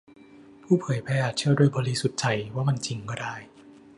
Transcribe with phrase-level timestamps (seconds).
[0.63, 3.35] ผู้เผยแพร่อาจเชื่อโดยบริสุทธิ์ใจว่ามันจริงก็ได้